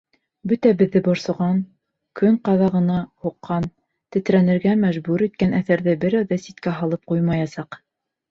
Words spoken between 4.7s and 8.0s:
мәжбүр иткән әҫәрҙе берәү ҙә ситкә һалып ҡуймаясаҡ.